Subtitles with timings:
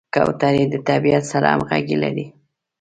[0.15, 2.25] کوترې د طبیعت سره همغږي لري.